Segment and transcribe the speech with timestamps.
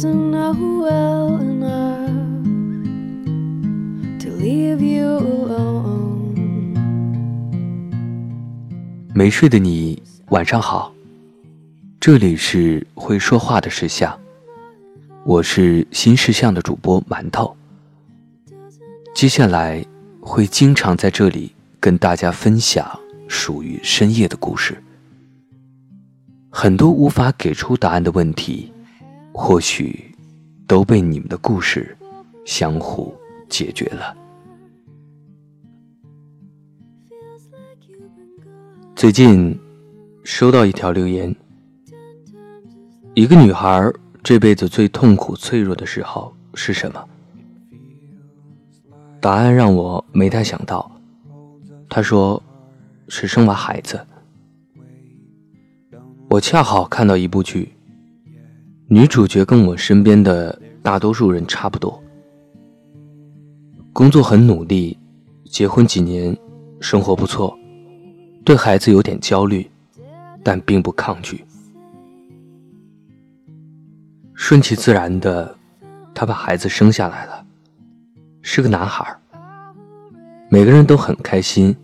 [0.00, 2.08] doesn't know well enough
[4.18, 6.34] to leave you alone.
[9.14, 10.94] 没睡的你，晚上好。
[12.00, 14.18] 这里是会说话的石像，
[15.24, 17.54] 我是新事项的主播馒头。
[19.14, 19.84] 接下来
[20.22, 22.98] 会经常在这里跟大家分享
[23.28, 24.82] 属于深夜的故事。
[26.48, 28.72] 很多无法给出答案的问题，
[29.32, 30.14] 或许
[30.66, 31.96] 都被你们的故事
[32.44, 33.14] 相互
[33.48, 34.16] 解决了。
[38.94, 39.58] 最近
[40.24, 41.34] 收到一条留言。
[43.14, 43.90] 一个女孩
[44.22, 47.04] 这辈子最痛苦、脆弱的时候是什么？
[49.20, 50.90] 答案让我没太想到。
[51.88, 52.42] 她说
[53.08, 54.00] ：“是生完孩子。”
[56.30, 57.72] 我恰好看到一部剧，
[58.92, 62.02] 女主角跟我身边的大多数人差不多，
[63.92, 64.98] 工作很努力，
[65.44, 66.36] 结婚几年，
[66.80, 67.56] 生活不错，
[68.44, 69.70] 对孩子有点焦虑，
[70.42, 71.44] 但并不抗拒。
[74.34, 75.56] 顺其自然的，
[76.12, 77.46] 她把孩子生下来了，
[78.42, 79.06] 是个男孩。
[80.48, 81.76] 每个人都很开心，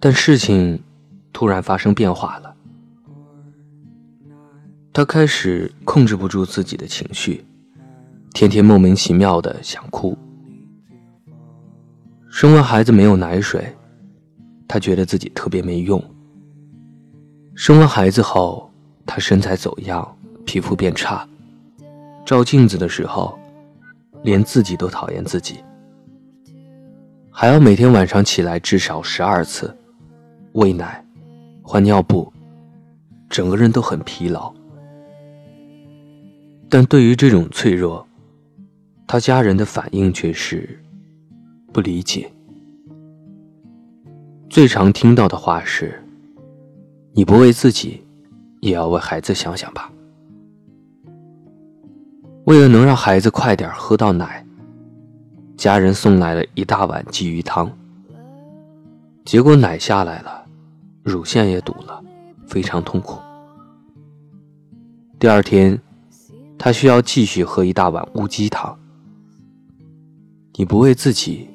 [0.00, 0.82] 但事情
[1.34, 2.49] 突然发生变化了。
[5.00, 7.42] 他开始控制不住自己的情绪，
[8.34, 10.14] 天天莫名其妙的想哭。
[12.28, 13.74] 生完孩子没有奶水，
[14.68, 16.04] 他觉得自己特别没用。
[17.54, 18.70] 生完孩子后，
[19.06, 20.06] 他身材走样。
[20.44, 21.26] 皮肤变差，
[22.26, 23.38] 照镜子的时候，
[24.22, 25.64] 连自己都讨厌自己，
[27.30, 29.74] 还要每天晚上起来至少十二次，
[30.52, 31.02] 喂奶，
[31.62, 32.30] 换尿布，
[33.30, 34.52] 整个人都很疲劳。
[36.70, 38.06] 但对于这种脆弱，
[39.04, 40.80] 他家人的反应却是
[41.72, 42.30] 不理解。
[44.48, 46.00] 最常听到的话是
[47.12, 48.04] ：“你不为自己，
[48.60, 49.90] 也要为孩子想想吧。”
[52.46, 54.46] 为了能让孩子快点喝到奶，
[55.56, 57.68] 家人送来了一大碗鲫鱼汤。
[59.24, 60.44] 结果奶下来了，
[61.02, 62.00] 乳腺也堵了，
[62.46, 63.18] 非常痛苦。
[65.18, 65.78] 第二天，
[66.62, 68.78] 他需要继续喝一大碗乌鸡汤。
[70.56, 71.48] 你不为自己，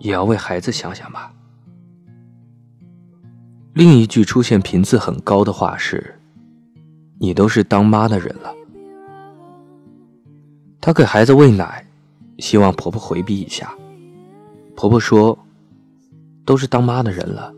[0.00, 1.32] 也要为孩子想想吧。
[3.74, 6.18] 另一句出现频次很高的话是
[7.20, 8.52] ：“你都是当妈的人了。”
[10.82, 11.86] 她给孩子喂奶，
[12.38, 13.72] 希望婆婆回避一下。
[14.74, 15.38] 婆婆说
[16.44, 17.54] ：“都是当妈的人了，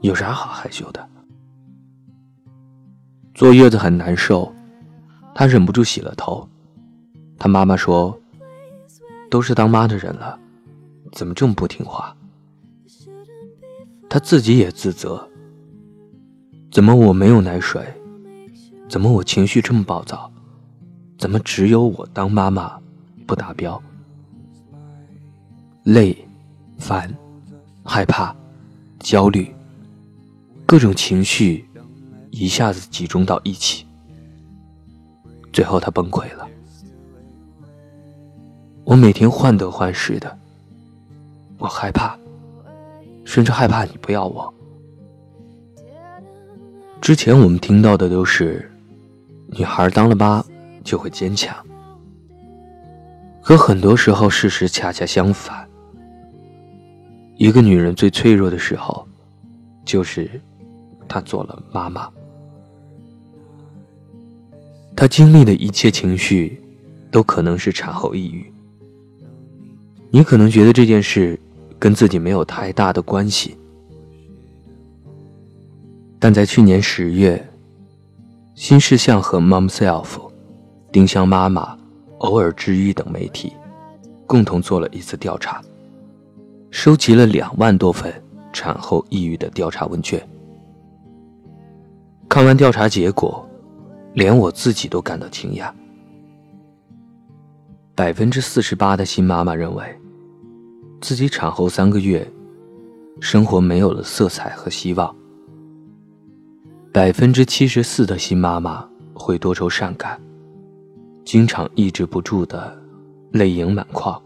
[0.00, 1.08] 有啥好害羞的？”
[3.36, 4.52] 坐月子很难受，
[5.38, 6.48] 他忍不住洗了头。
[7.38, 8.18] 他妈妈说
[9.28, 10.38] ：“都是当妈的人了，
[11.12, 12.16] 怎么这么不听话？”
[14.08, 15.28] 他自己也自责
[16.72, 17.86] ：“怎么我没有奶水？
[18.88, 20.32] 怎么我情绪这么暴躁？”
[21.18, 22.80] 怎么只有我当妈妈
[23.26, 23.82] 不达标？
[25.82, 26.16] 累、
[26.78, 27.14] 烦、
[27.84, 28.34] 害怕、
[29.00, 29.54] 焦虑，
[30.64, 31.66] 各种情绪
[32.30, 33.85] 一下子集中到一起，
[35.56, 36.46] 最后他崩溃了。
[38.84, 40.38] 我每天患得患失的，
[41.56, 42.14] 我害怕，
[43.24, 44.52] 甚至害怕你不要我。
[47.00, 48.70] 之前我们听到的都是
[49.46, 50.44] 女孩当了妈。
[50.84, 51.52] 就会坚强，
[53.42, 55.68] 可很多时候事实恰恰相反。
[57.34, 59.04] 一个女人最脆弱的时候，
[59.84, 60.30] 就是
[61.08, 62.08] 她做了妈妈。
[64.96, 66.58] 她经历的一切情绪，
[67.10, 68.50] 都可能是产后抑郁。
[70.10, 71.38] 你可能觉得这件事
[71.78, 73.54] 跟自己没有太大的关系，
[76.18, 77.46] 但在去年十月，
[78.54, 80.18] 新事项和 Momself。
[80.92, 81.76] 丁香妈妈、
[82.18, 83.52] 偶尔治愈等媒体
[84.24, 85.60] 共同做了一次调查，
[86.70, 88.10] 收集了两万多份
[88.50, 90.26] 产后抑郁的调查问卷。
[92.30, 93.45] 看完调查结果，
[94.16, 95.70] 连我自己都感到惊讶。
[97.94, 99.84] 百分之四十八的新妈妈认为，
[101.02, 102.26] 自己产后三个月，
[103.20, 105.14] 生活没有了色彩和希望。
[106.94, 110.18] 百分之七十四的新妈妈会多愁善感。
[111.22, 112.74] 经常抑制不住的
[113.32, 114.18] 泪盈满眶。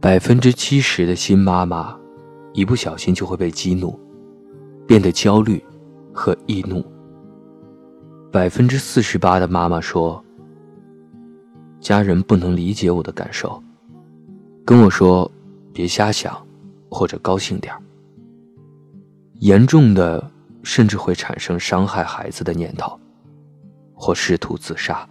[0.00, 1.96] 百分之七十的新妈妈，
[2.52, 3.98] 一不小心就会被激怒，
[4.86, 5.64] 变得焦虑
[6.12, 6.84] 和易怒。
[8.36, 10.22] 百分之四十八的妈妈说，
[11.80, 13.62] 家人不能理解我的感受，
[14.62, 15.32] 跟我说
[15.72, 16.46] 别瞎想，
[16.90, 17.74] 或者高兴点。
[19.36, 20.30] 严重的
[20.62, 23.00] 甚至会产生伤害孩子的念头，
[23.94, 25.08] 或试图自杀。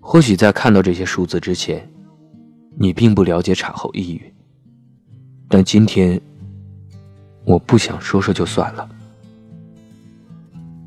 [0.00, 1.86] 或许在看到这些数字之前，
[2.78, 4.34] 你并不了解产后抑郁。
[5.46, 6.18] 但今天，
[7.44, 8.88] 我不想说说就算了，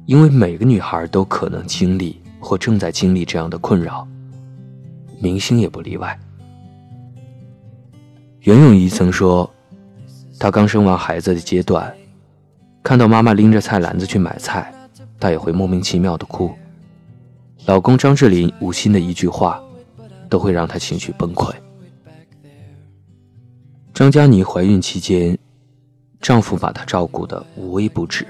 [0.06, 4.06] 因为每个女孩都可能经历或正在经历这样的困扰，
[5.20, 6.20] 明星也不例外。
[8.42, 9.50] 袁咏仪曾说，
[10.38, 11.94] 她刚生完孩子的阶段，
[12.84, 14.74] 看到妈妈拎着菜篮子去买菜，
[15.18, 16.52] 她也会莫名其妙的哭。
[17.66, 19.64] 老公张智霖无心的一句话，
[20.30, 21.50] 都会让她情绪崩溃。
[23.94, 25.38] 张嘉倪怀孕期间，
[26.20, 28.28] 丈夫把她照顾的无微不至，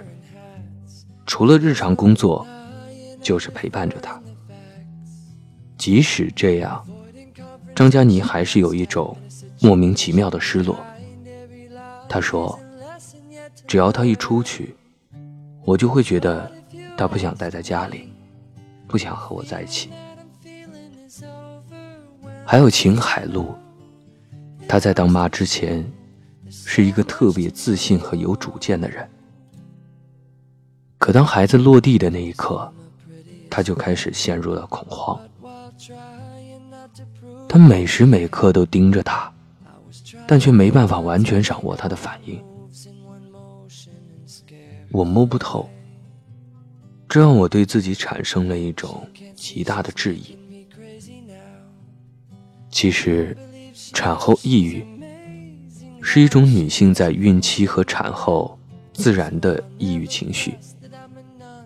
[1.25, 2.45] 除了日常工作，
[3.21, 4.21] 就是陪伴着他。
[5.77, 6.85] 即使这样，
[7.75, 9.17] 张嘉倪还是有一种
[9.59, 10.77] 莫名其妙的失落。
[12.07, 12.59] 她说
[13.67, 14.75] ：“只要他一出去，
[15.65, 16.51] 我就会觉得
[16.95, 18.09] 他不想待在家里。”
[18.87, 19.89] 不想和我在一起。
[22.45, 23.55] 还有秦海璐，
[24.67, 25.83] 她在当妈之前，
[26.51, 29.09] 是一个特别自信和有主见的人。
[31.03, 32.71] 可当孩子落地的那一刻，
[33.49, 35.19] 她就开始陷入了恐慌。
[37.49, 39.29] 她每时每刻都盯着他，
[40.25, 42.41] 但却没办法完全掌握他的反应。
[44.93, 45.69] 我摸不透。
[47.09, 50.37] 这让我对自己产生了一种极大的质疑。
[52.71, 53.35] 其实，
[53.91, 54.85] 产后抑郁
[56.01, 58.57] 是一种女性在孕期和产后
[58.93, 60.55] 自然的抑郁情绪，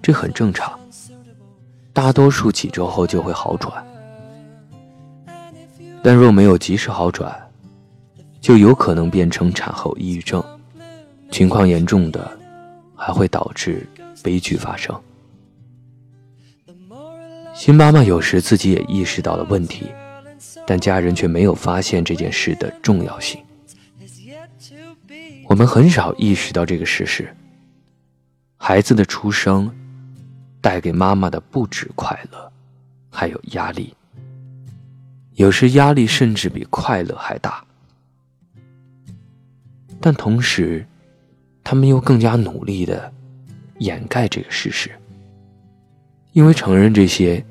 [0.08, 0.80] 这很正常。
[1.92, 3.86] 大多数几周后就会好转，
[6.02, 7.38] 但若没有及时好转，
[8.40, 10.42] 就有可能变成产后抑郁症，
[11.30, 12.40] 情况严重的
[12.96, 13.86] 还会导致
[14.24, 14.98] 悲剧发生。
[17.54, 19.88] 新妈妈有时自己也意识到了问题，
[20.66, 23.44] 但家人却没有发现这件事的重要性。
[25.50, 27.28] 我们很少意识到这个事实：
[28.56, 29.70] 孩子的出生
[30.62, 32.52] 带给妈妈的不止快乐，
[33.10, 33.94] 还有压力。
[35.36, 37.64] 有时压力甚至比快乐还大。
[40.00, 40.86] 但同时，
[41.64, 43.12] 他们又更加努力的
[43.80, 44.92] 掩盖这个事实。
[46.34, 47.44] 因为承认这些，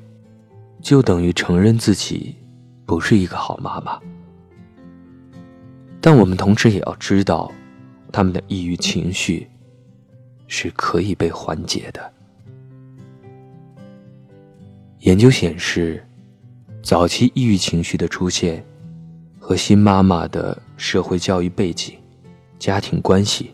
[0.81, 2.35] 就等于承认自己
[2.85, 3.99] 不是一个好妈妈。
[5.99, 7.51] 但我们同时也要知道，
[8.11, 9.49] 他们的抑郁情绪
[10.47, 12.13] 是可以被缓解的。
[14.99, 16.03] 研究显示，
[16.81, 18.65] 早期抑郁情绪的出现
[19.39, 21.97] 和新妈妈的社会教育背景、
[22.57, 23.53] 家庭关系、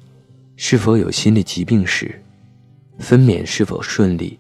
[0.56, 2.24] 是否有心理疾病史、
[3.00, 4.40] 分娩是否顺利。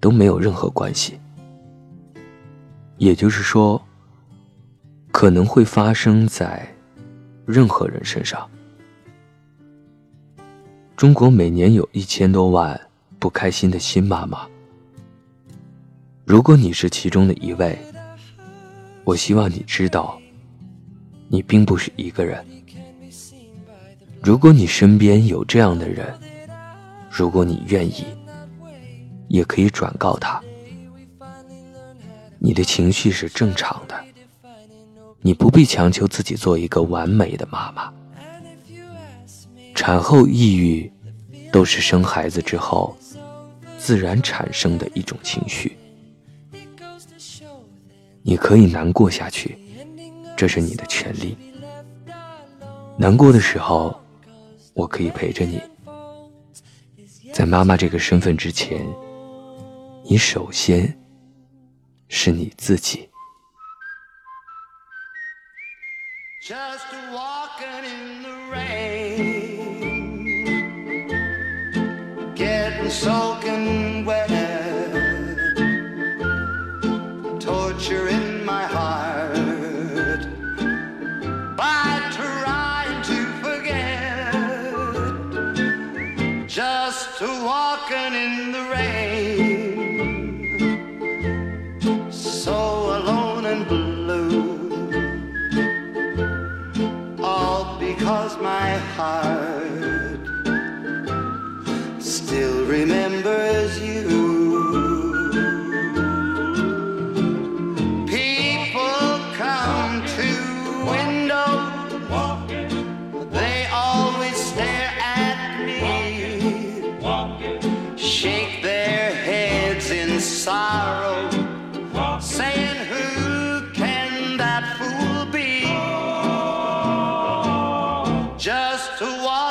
[0.00, 1.18] 都没有任何关系，
[2.98, 3.82] 也就是说，
[5.10, 6.68] 可能会发生在
[7.46, 8.46] 任何人身上。
[10.94, 12.78] 中国每年有一千多万
[13.18, 14.46] 不开心的新妈妈，
[16.24, 17.78] 如果你是其中的一位，
[19.04, 20.18] 我希望你知道，
[21.28, 22.44] 你并不是一个人。
[24.22, 26.12] 如果你身边有这样的人，
[27.10, 28.04] 如果你愿意。
[29.26, 30.40] 也可以转告他，
[32.38, 33.98] 你的情绪是正常的，
[35.22, 37.92] 你不必强求自己做一个完美的妈妈。
[39.74, 40.92] 产后抑郁
[41.50, 42.96] 都是生孩子之后
[43.78, 45.76] 自然产生的一种情绪，
[48.26, 49.58] 你可以难过下去
[50.34, 51.36] 这是你的权利。
[52.96, 53.94] 难过的时候
[54.72, 55.60] 我可以陪着你。
[57.34, 58.86] 在妈妈这个身份之前
[60.04, 60.98] 你首先
[62.08, 63.10] 是你自己。
[66.46, 69.34] Just walking in the rain.
[72.34, 73.83] Getting soaking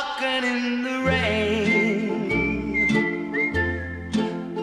[0.04, 2.88] walking in the rain,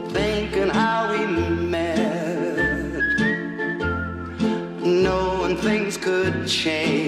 [0.10, 1.98] thinking how we met,
[4.84, 7.01] knowing things could change.